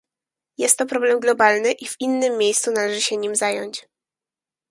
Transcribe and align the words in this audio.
Jest 0.57 0.77
to 0.77 0.85
problem 0.85 1.19
globalny 1.19 1.71
i 1.71 1.87
w 1.87 1.95
innym 1.99 2.37
miejscu 2.37 2.71
należy 2.71 3.01
się 3.01 3.17
nim 3.17 3.35
zająć 3.35 3.87